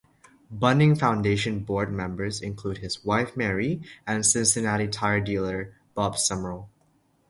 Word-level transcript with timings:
Bunning 0.49 0.95
Foundation 0.95 1.59
board 1.59 1.93
members 1.93 2.41
include 2.41 2.79
his 2.79 3.05
wife 3.05 3.37
Mary, 3.37 3.83
and 4.07 4.25
Cincinnati 4.25 4.87
tire 4.87 5.21
dealer 5.21 5.75
Bob 5.93 6.15
Sumerel. 6.17 6.67